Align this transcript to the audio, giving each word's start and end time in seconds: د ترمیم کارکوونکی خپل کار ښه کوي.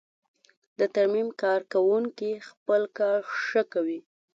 د 0.79 0.81
ترمیم 0.95 1.27
کارکوونکی 1.41 2.31
خپل 2.49 2.81
کار 2.97 3.19
ښه 3.45 3.61
کوي. 3.73 3.99